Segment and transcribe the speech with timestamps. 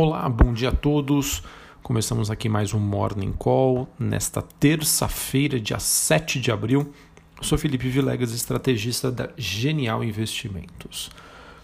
[0.00, 1.42] Olá, bom dia a todos.
[1.82, 6.94] Começamos aqui mais um Morning Call nesta terça-feira, dia 7 de abril.
[7.36, 11.10] Eu sou Felipe Vilegas, estrategista da Genial Investimentos.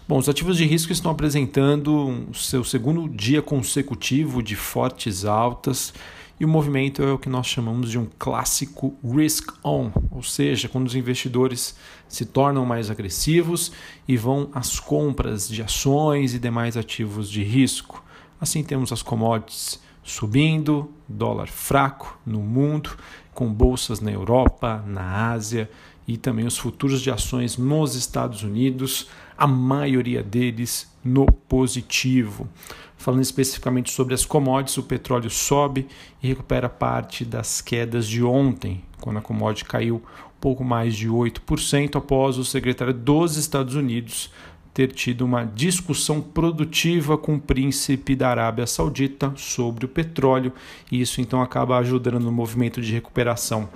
[0.05, 5.93] Bom, os ativos de risco estão apresentando seu segundo dia consecutivo de fortes altas
[6.37, 10.67] e o movimento é o que nós chamamos de um clássico risk on, ou seja,
[10.67, 11.73] quando os investidores
[12.09, 13.71] se tornam mais agressivos
[14.05, 18.03] e vão às compras de ações e demais ativos de risco.
[18.39, 22.91] Assim temos as commodities subindo, dólar fraco no mundo,
[23.33, 25.69] com bolsas na Europa, na Ásia
[26.07, 32.47] e também os futuros de ações nos Estados Unidos, a maioria deles no positivo.
[32.95, 35.87] Falando especificamente sobre as commodities, o petróleo sobe
[36.21, 40.01] e recupera parte das quedas de ontem, quando a commodity caiu
[40.39, 44.31] pouco mais de 8% após o secretário dos Estados Unidos
[44.75, 50.51] ter tido uma discussão produtiva com o príncipe da Arábia Saudita sobre o petróleo,
[50.91, 53.69] e isso então acaba ajudando no movimento de recuperação.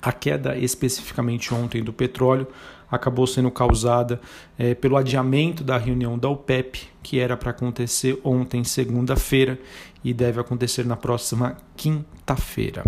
[0.00, 2.46] A queda especificamente ontem do petróleo
[2.90, 4.20] acabou sendo causada
[4.58, 9.58] é, pelo adiamento da reunião da OPEP, que era para acontecer ontem, segunda-feira,
[10.02, 12.84] e deve acontecer na próxima quinta-feira.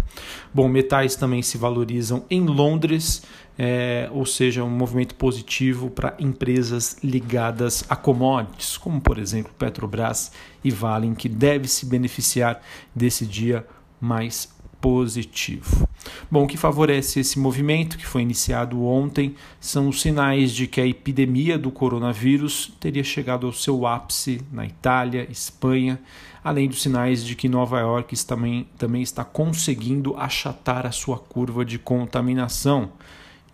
[0.53, 3.23] Bom, metais também se valorizam em Londres,
[3.59, 10.33] é, ou seja, um movimento positivo para empresas ligadas a commodities, como por exemplo Petrobras
[10.65, 12.63] e Vale, que deve se beneficiar
[12.95, 13.67] desse dia
[14.01, 14.49] mais
[14.83, 15.89] positivo.
[16.29, 20.81] Bom, o que favorece esse movimento, que foi iniciado ontem, são os sinais de que
[20.81, 26.01] a epidemia do coronavírus teria chegado ao seu ápice na Itália, Espanha,
[26.43, 31.65] além dos sinais de que Nova York também, também está conseguindo achatar a sua curva
[31.65, 32.91] de contaminação.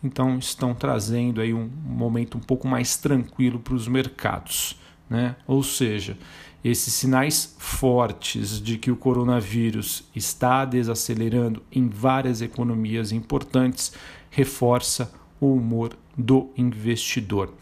[0.03, 4.79] Então, estão trazendo aí um momento um pouco mais tranquilo para os mercados.
[5.11, 5.37] Né?
[5.47, 6.17] Ou seja,
[6.65, 13.93] esses sinais fortes de que o coronavírus está desacelerando em várias economias importantes
[14.31, 17.55] reforça o humor do investidor.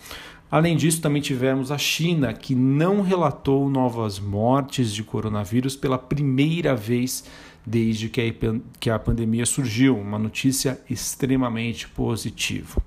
[0.51, 6.75] Além disso, também tivemos a China, que não relatou novas mortes de coronavírus pela primeira
[6.75, 7.25] vez
[7.67, 9.99] desde que a pandemia surgiu.
[9.99, 12.81] Uma notícia extremamente positiva.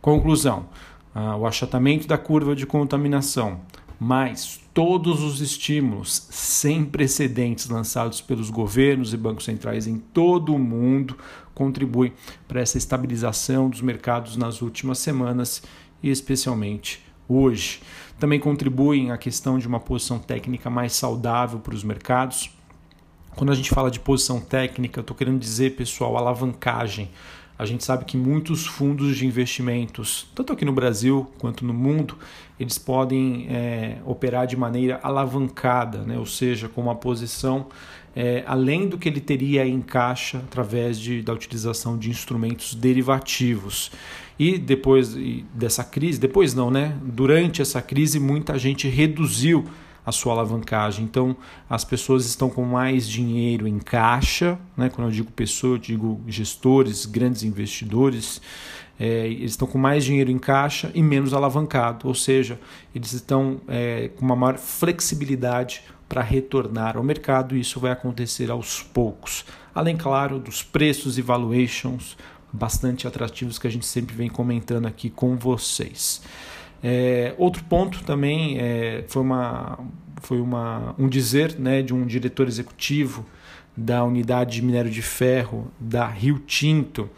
[0.00, 0.66] Conclusão:
[1.14, 3.60] ah, o achatamento da curva de contaminação,
[4.00, 10.58] mais todos os estímulos sem precedentes lançados pelos governos e bancos centrais em todo o
[10.58, 11.16] mundo
[11.54, 12.12] contribuem
[12.48, 15.62] para essa estabilização dos mercados nas últimas semanas
[16.02, 17.80] e especialmente hoje.
[18.18, 22.50] Também contribuem a questão de uma posição técnica mais saudável para os mercados.
[23.36, 27.10] Quando a gente fala de posição técnica, eu estou querendo dizer, pessoal, alavancagem.
[27.58, 32.16] A gente sabe que muitos fundos de investimentos, tanto aqui no Brasil quanto no mundo,
[32.58, 36.18] eles podem é, operar de maneira alavancada, né?
[36.18, 37.66] ou seja, com uma posição
[38.16, 43.90] é, além do que ele teria em caixa através de, da utilização de instrumentos derivativos.
[44.38, 45.16] E depois
[45.52, 46.96] dessa crise, depois não, né?
[47.02, 49.64] Durante essa crise, muita gente reduziu
[50.04, 51.04] a sua alavancagem.
[51.04, 51.36] Então,
[51.68, 54.88] as pessoas estão com mais dinheiro em caixa, né?
[54.88, 58.40] quando eu digo pessoa, eu digo gestores, grandes investidores,
[58.98, 62.60] é, eles estão com mais dinheiro em caixa e menos alavancado, ou seja,
[62.94, 68.50] eles estão é, com uma maior flexibilidade para retornar ao mercado e isso vai acontecer
[68.50, 69.44] aos poucos.
[69.74, 72.16] Além, claro, dos preços e valuations
[72.52, 76.22] bastante atrativos que a gente sempre vem comentando aqui com vocês.
[76.86, 79.78] É, outro ponto também é, foi, uma,
[80.20, 83.24] foi uma, um dizer né, de um diretor executivo
[83.74, 87.08] da unidade de minério de ferro da Rio Tinto.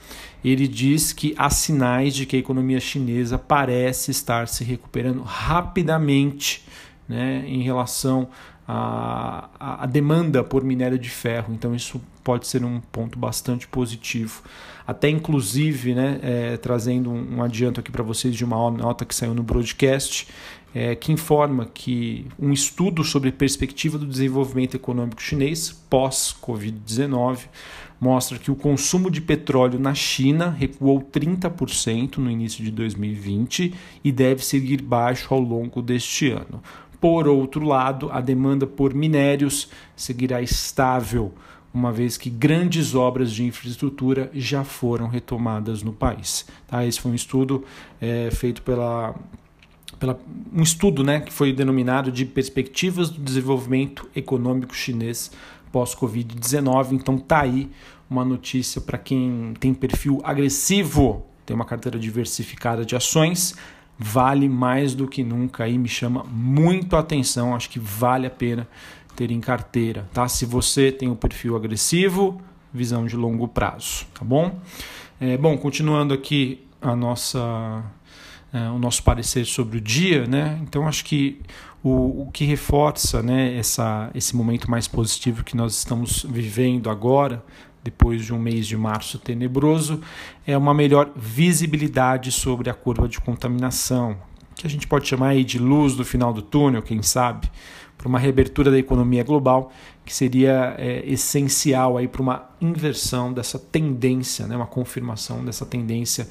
[0.44, 6.64] Ele diz que há sinais de que a economia chinesa parece estar se recuperando rapidamente
[7.08, 8.28] né, em relação
[8.66, 11.52] à, à demanda por minério de ferro.
[11.52, 14.42] Então, isso pode ser um ponto bastante positivo.
[14.86, 19.14] Até inclusive, né, é, trazendo um, um adianto aqui para vocês de uma nota que
[19.14, 20.28] saiu no broadcast,
[20.74, 27.38] é, que informa que um estudo sobre perspectiva do desenvolvimento econômico chinês pós-Covid-19
[28.00, 33.72] mostra que o consumo de petróleo na China recuou 30% no início de 2020
[34.04, 36.62] e deve seguir baixo ao longo deste ano.
[37.00, 41.32] Por outro lado, a demanda por minérios seguirá estável,
[41.72, 46.46] uma vez que grandes obras de infraestrutura já foram retomadas no país.
[46.66, 46.86] Tá?
[46.86, 47.64] Esse foi um estudo
[48.00, 49.14] é, feito pela,
[49.98, 50.18] pela,
[50.52, 55.30] um estudo né, que foi denominado de Perspectivas do Desenvolvimento Econômico Chinês
[55.70, 56.92] pós-Covid-19.
[56.92, 57.70] Então tá aí
[58.08, 63.54] uma notícia para quem tem perfil agressivo, tem uma carteira diversificada de ações,
[63.98, 68.30] vale mais do que nunca aí me chama muito a atenção, acho que vale a
[68.30, 68.68] pena
[69.14, 70.28] ter em carteira, tá?
[70.28, 72.40] Se você tem um perfil agressivo,
[72.72, 74.60] visão de longo prazo, tá bom?
[75.18, 77.82] É, bom, continuando aqui a nossa,
[78.52, 80.58] é, o nosso parecer sobre o dia, né?
[80.62, 81.40] Então acho que
[81.82, 87.42] o, o que reforça, né, essa, esse momento mais positivo que nós estamos vivendo agora,
[87.86, 90.00] depois de um mês de março tenebroso,
[90.44, 94.18] é uma melhor visibilidade sobre a curva de contaminação,
[94.56, 97.48] que a gente pode chamar aí de luz do final do túnel, quem sabe,
[97.96, 99.72] para uma reabertura da economia global,
[100.04, 106.28] que seria é, essencial para uma inversão dessa tendência, né, uma confirmação dessa tendência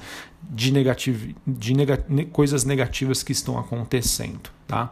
[0.48, 4.50] de, negativo, de nega, coisas negativas que estão acontecendo.
[4.66, 4.90] Tá?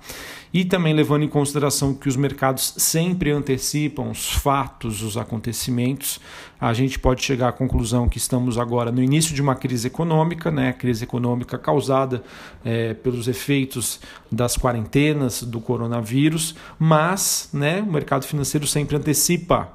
[0.53, 6.21] E também levando em consideração que os mercados sempre antecipam os fatos, os acontecimentos,
[6.61, 10.49] a gente pode chegar à conclusão que estamos agora no início de uma crise econômica,
[10.49, 10.73] né?
[10.73, 12.23] crise econômica causada
[12.65, 13.99] é, pelos efeitos
[14.31, 19.73] das quarentenas do coronavírus, mas né, o mercado financeiro sempre antecipa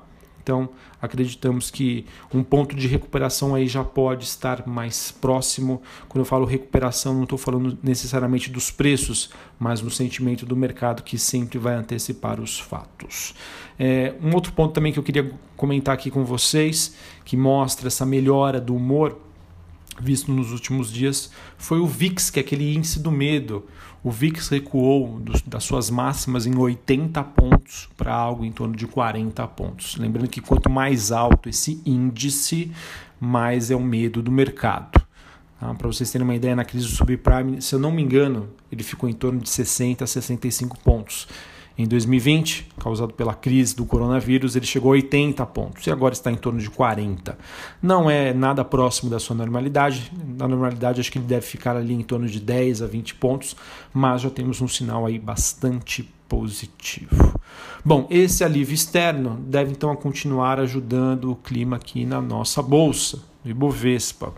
[0.49, 0.67] então,
[0.99, 5.79] acreditamos que um ponto de recuperação aí já pode estar mais próximo.
[6.07, 11.03] Quando eu falo recuperação, não estou falando necessariamente dos preços, mas no sentimento do mercado
[11.03, 13.35] que sempre vai antecipar os fatos.
[13.77, 18.03] É, um outro ponto também que eu queria comentar aqui com vocês, que mostra essa
[18.03, 19.19] melhora do humor
[19.99, 23.65] visto nos últimos dias foi o VIX, que é aquele índice do medo.
[24.03, 28.87] O VIX recuou dos, das suas máximas em 80 pontos para algo em torno de
[28.87, 29.97] 40 pontos.
[29.97, 32.71] Lembrando que quanto mais alto esse índice,
[33.19, 35.01] mais é o medo do mercado.
[35.59, 35.73] Tá?
[35.73, 38.83] Para vocês terem uma ideia, na crise do subprime, se eu não me engano, ele
[38.83, 41.27] ficou em torno de 60 a 65 pontos.
[41.79, 46.29] Em 2020, causado pela crise do coronavírus, ele chegou a 80 pontos e agora está
[46.29, 47.37] em torno de 40.
[47.81, 50.11] Não é nada próximo da sua normalidade.
[50.37, 53.55] Na normalidade, acho que ele deve ficar ali em torno de 10 a 20 pontos,
[53.93, 57.39] mas já temos um sinal aí bastante positivo.
[57.85, 63.49] Bom, esse alívio externo deve então continuar ajudando o clima aqui na nossa bolsa, no
[63.49, 64.33] Ibovespa.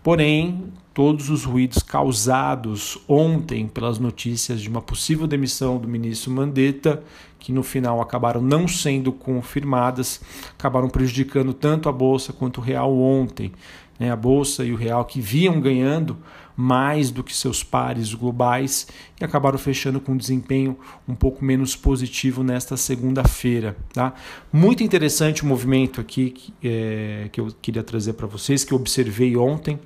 [0.00, 7.02] Porém, todos os ruídos causados ontem pelas notícias de uma possível demissão do ministro Mandetta,
[7.38, 10.20] que no final acabaram não sendo confirmadas,
[10.56, 13.52] acabaram prejudicando tanto a bolsa quanto o real ontem.
[13.98, 14.10] Né?
[14.10, 16.16] A bolsa e o real que vinham ganhando
[16.56, 18.86] mais do que seus pares globais
[19.20, 23.76] e acabaram fechando com um desempenho um pouco menos positivo nesta segunda-feira.
[23.92, 24.14] Tá?
[24.52, 28.78] Muito interessante o movimento aqui que, é, que eu queria trazer para vocês, que eu
[28.78, 29.78] observei ontem.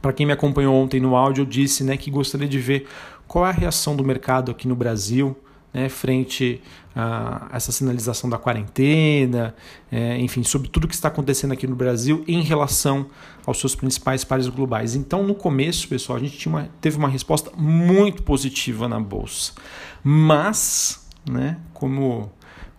[0.00, 2.86] Para quem me acompanhou ontem no áudio, eu disse né, que gostaria de ver
[3.26, 5.36] qual é a reação do mercado aqui no Brasil
[5.74, 6.62] né, frente
[6.94, 9.52] a essa sinalização da quarentena,
[9.90, 13.06] é, enfim, sobre tudo que está acontecendo aqui no Brasil em relação
[13.44, 14.94] aos seus principais pares globais.
[14.94, 19.52] Então, no começo, pessoal, a gente uma, teve uma resposta muito positiva na bolsa,
[20.04, 22.30] mas, né, como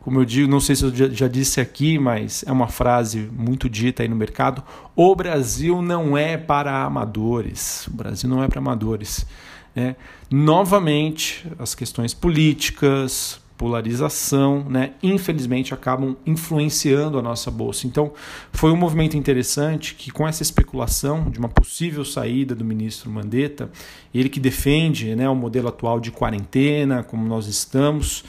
[0.05, 3.67] como eu digo, não sei se eu já disse aqui, mas é uma frase muito
[3.67, 4.61] dita aí no mercado:
[4.95, 7.87] o Brasil não é para amadores.
[7.87, 9.25] O Brasil não é para amadores.
[9.73, 9.95] Né?
[10.29, 17.87] Novamente, as questões políticas, polarização, né, infelizmente acabam influenciando a nossa bolsa.
[17.87, 18.13] Então,
[18.53, 23.71] foi um movimento interessante que com essa especulação de uma possível saída do ministro Mandetta,
[24.13, 28.23] ele que defende, né, o modelo atual de quarentena, como nós estamos,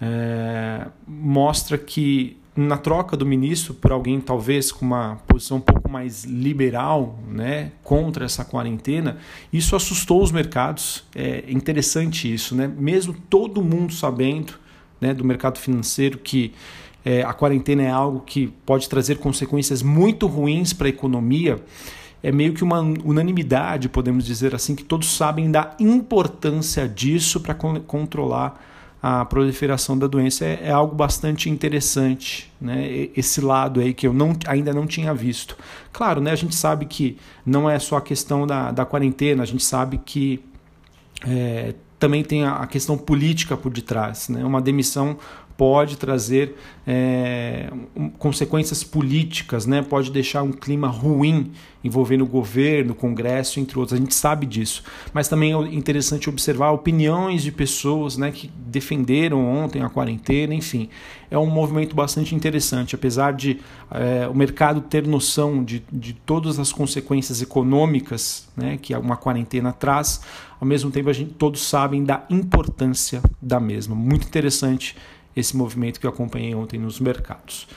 [0.00, 5.90] é, mostra que na troca do ministro por alguém talvez com uma posição um pouco
[5.90, 9.18] mais liberal, né, contra essa quarentena,
[9.52, 11.04] isso assustou os mercados.
[11.14, 12.66] É interessante isso, né?
[12.66, 14.54] Mesmo todo mundo sabendo,
[14.98, 16.54] né, do mercado financeiro que
[17.04, 21.62] é, a quarentena é algo que pode trazer consequências muito ruins para a economia.
[22.22, 27.54] É meio que uma unanimidade, podemos dizer assim, que todos sabem da importância disso para
[27.54, 28.60] controlar
[29.02, 33.08] a proliferação da doença é, é, algo bastante interessante, né?
[33.16, 35.56] Esse lado aí que eu não, ainda não tinha visto.
[35.92, 36.30] Claro, né?
[36.30, 39.98] A gente sabe que não é só a questão da, da quarentena, a gente sabe
[39.98, 40.42] que
[41.26, 44.44] é, também tem a questão política por detrás, né?
[44.44, 45.16] Uma demissão
[45.56, 46.54] pode trazer
[46.86, 47.70] é,
[48.18, 49.82] consequências políticas, né?
[49.82, 53.96] pode deixar um clima ruim envolvendo o governo, o Congresso, entre outros.
[53.96, 54.82] A gente sabe disso.
[55.12, 60.88] Mas também é interessante observar opiniões de pessoas né, que defenderam ontem a quarentena, enfim.
[61.30, 63.60] É um movimento bastante interessante, apesar de
[63.90, 69.72] é, o mercado ter noção de, de todas as consequências econômicas né, que uma quarentena
[69.72, 70.20] traz,
[70.60, 73.94] ao mesmo tempo a gente todos sabem da importância da mesma.
[73.94, 74.96] Muito interessante
[75.36, 77.68] esse movimento que eu acompanhei ontem nos mercados.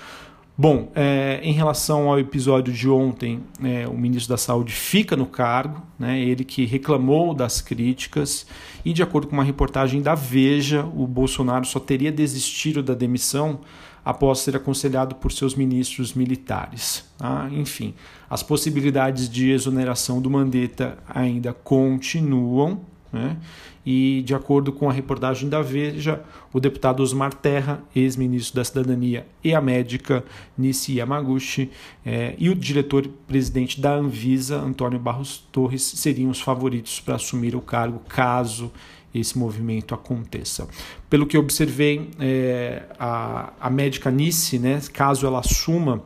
[0.62, 5.26] Bom, é, em relação ao episódio de ontem, é, o ministro da Saúde fica no
[5.26, 8.46] cargo, né, ele que reclamou das críticas,
[8.84, 13.62] e de acordo com uma reportagem da Veja, o Bolsonaro só teria desistido da demissão
[14.04, 17.06] após ser aconselhado por seus ministros militares.
[17.18, 17.48] Tá?
[17.52, 17.94] Enfim,
[18.30, 22.82] as possibilidades de exoneração do Mandetta ainda continuam.
[23.12, 23.38] Né?
[23.86, 26.22] E, de acordo com a reportagem da Veja,
[26.54, 30.24] o deputado Osmar Terra, ex-ministro da Cidadania, e a médica
[30.58, 31.72] Nishi Yamaguchi,
[32.06, 37.62] eh, e o diretor-presidente da Anvisa, Antônio Barros Torres, seriam os favoritos para assumir o
[37.62, 38.72] cargo caso
[39.14, 40.68] esse movimento aconteça.
[41.10, 46.04] Pelo que observei, é, a, a médica Nice, né, caso ela assuma,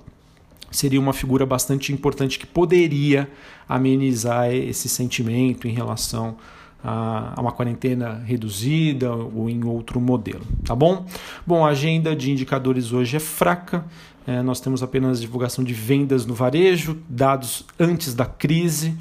[0.72, 3.30] seria uma figura bastante importante que poderia
[3.68, 6.38] amenizar esse sentimento em relação
[6.84, 11.06] a, uma quarentena reduzida ou em outro modelo, tá bom?
[11.48, 13.86] Bom, a agenda de indicadores hoje é fraca.
[14.26, 18.98] É, nós temos apenas divulgação de vendas no varejo, dados antes da crise,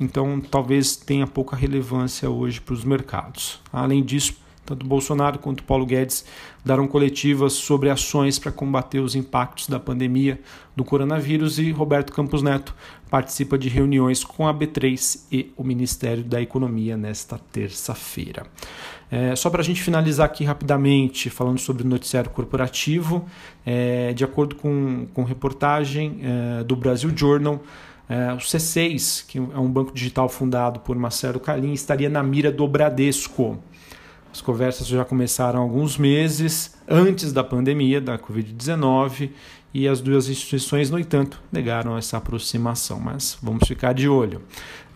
[0.00, 3.60] então talvez tenha pouca relevância hoje para os mercados.
[3.72, 4.34] Além disso,
[4.66, 6.24] tanto Bolsonaro quanto Paulo Guedes
[6.64, 10.40] deram coletivas sobre ações para combater os impactos da pandemia
[10.74, 12.74] do coronavírus e Roberto Campos Neto
[13.14, 18.44] participa de reuniões com a B3 e o Ministério da Economia nesta terça-feira.
[19.08, 23.24] É, só para a gente finalizar aqui rapidamente, falando sobre o noticiário corporativo,
[23.64, 27.62] é, de acordo com, com reportagem é, do Brasil Journal,
[28.08, 32.50] é, o C6, que é um banco digital fundado por Marcelo Calim, estaria na mira
[32.50, 33.62] do Bradesco.
[34.32, 39.30] As conversas já começaram há alguns meses, antes da pandemia da Covid-19,
[39.74, 43.00] e as duas instituições, no entanto, negaram essa aproximação.
[43.00, 44.40] Mas vamos ficar de olho.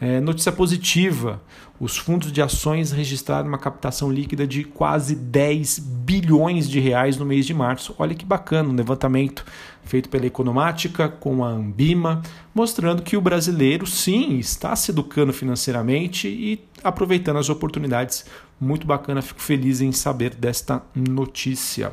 [0.01, 1.43] É, notícia positiva:
[1.81, 7.27] os fundos de ações registraram uma captação líquida de quase 10 bilhões de reais no
[7.27, 7.93] mês de março.
[7.99, 9.45] Olha que bacana, um levantamento
[9.89, 12.23] feito pela Economática com a Ambima,
[12.55, 18.27] mostrando que o brasileiro sim está se educando financeiramente e aproveitando as oportunidades.
[18.61, 21.93] Muito bacana, fico feliz em saber desta notícia.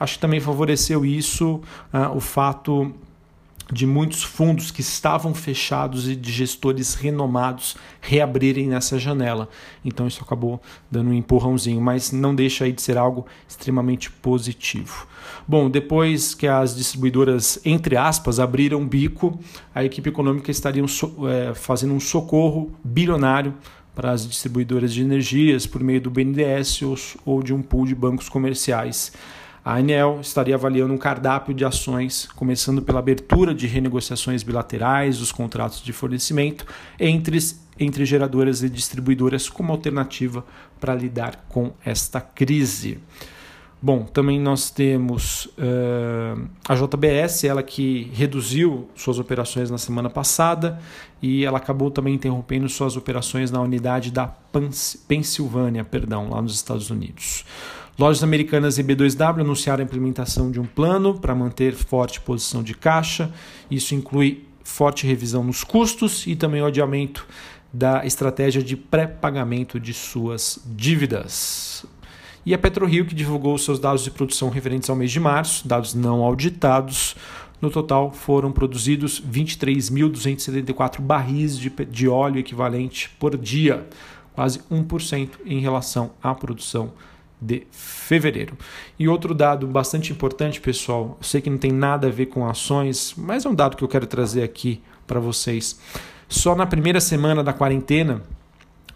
[0.00, 1.60] Acho que também favoreceu isso
[1.92, 2.94] uh, o fato
[3.74, 9.48] de muitos fundos que estavam fechados e de gestores renomados reabrirem nessa janela.
[9.84, 15.08] Então isso acabou dando um empurrãozinho, mas não deixa aí de ser algo extremamente positivo.
[15.46, 19.36] Bom, depois que as distribuidoras, entre aspas, abriram o bico,
[19.74, 23.54] a equipe econômica estaria é, fazendo um socorro bilionário
[23.92, 27.94] para as distribuidoras de energias por meio do BNDES ou, ou de um pool de
[27.94, 29.12] bancos comerciais.
[29.64, 35.32] A Enel estaria avaliando um cardápio de ações, começando pela abertura de renegociações bilaterais dos
[35.32, 36.66] contratos de fornecimento
[37.00, 37.38] entre,
[37.80, 40.44] entre geradoras e distribuidoras como alternativa
[40.78, 42.98] para lidar com esta crise.
[43.80, 50.78] Bom, também nós temos uh, a JBS, ela que reduziu suas operações na semana passada
[51.22, 54.26] e ela acabou também interrompendo suas operações na unidade da
[55.08, 57.44] Pensilvânia, perdão, lá nos Estados Unidos.
[57.96, 62.74] Lojas Americanas e B2W anunciaram a implementação de um plano para manter forte posição de
[62.74, 63.32] caixa.
[63.70, 67.24] Isso inclui forte revisão nos custos e também o adiamento
[67.72, 71.86] da estratégia de pré-pagamento de suas dívidas.
[72.44, 75.94] E a PetroRio, que divulgou seus dados de produção referentes ao mês de março, dados
[75.94, 77.14] não auditados.
[77.60, 83.86] No total, foram produzidos 23.274 barris de, de óleo equivalente por dia,
[84.32, 86.92] quase 1% em relação à produção
[87.44, 88.56] de fevereiro.
[88.98, 92.48] E outro dado bastante importante, pessoal, eu sei que não tem nada a ver com
[92.48, 95.78] ações, mas é um dado que eu quero trazer aqui para vocês.
[96.28, 98.22] Só na primeira semana da quarentena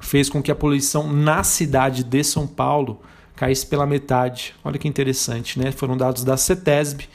[0.00, 3.00] fez com que a poluição na cidade de São Paulo
[3.37, 4.55] caísse pela metade.
[4.64, 5.71] Olha que interessante, né?
[5.71, 7.09] Foram dados da CETESB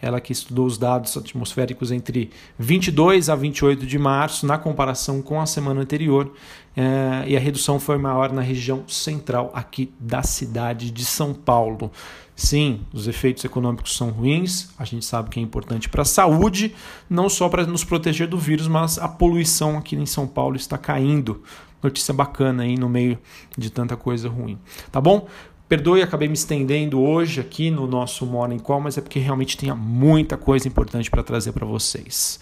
[0.00, 5.40] ela que estudou os dados atmosféricos entre 22 a 28 de março, na comparação com
[5.40, 6.32] a semana anterior,
[6.76, 11.90] é, e a redução foi maior na região central aqui da cidade de São Paulo.
[12.34, 16.74] Sim, os efeitos econômicos são ruins, a gente sabe que é importante para a saúde,
[17.08, 20.76] não só para nos proteger do vírus, mas a poluição aqui em São Paulo está
[20.76, 21.42] caindo.
[21.82, 23.18] Notícia bacana aí no meio
[23.56, 24.58] de tanta coisa ruim.
[24.92, 25.26] Tá bom?
[25.68, 29.74] Perdoe, acabei me estendendo hoje aqui no nosso Morning Call, mas é porque realmente tinha
[29.74, 32.38] muita coisa importante para trazer para vocês.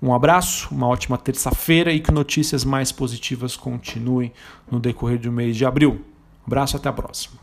[0.00, 4.32] Um abraço, uma ótima terça-feira e que notícias mais positivas continuem
[4.70, 6.00] no decorrer do mês de abril.
[6.42, 7.36] Um abraço, até a próxima.